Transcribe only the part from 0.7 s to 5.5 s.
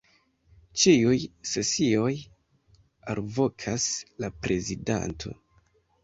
Ĉiuj sesioj alvokas la prezidanto.